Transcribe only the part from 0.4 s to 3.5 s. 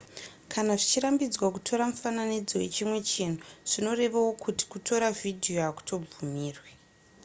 kana zvichirambidzwa kutora mufananidzo wechimwe chinhu